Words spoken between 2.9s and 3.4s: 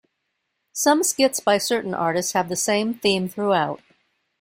theme